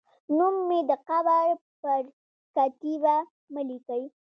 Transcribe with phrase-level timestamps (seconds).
[0.37, 1.45] نوم مې د قبر
[1.81, 2.01] پر
[2.55, 3.15] کتیبه
[3.53, 4.03] مه لیکئ